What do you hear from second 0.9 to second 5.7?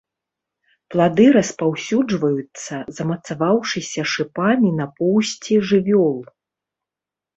Плады распаўсюджваюцца, замацаваўшыся шыпамі на поўсці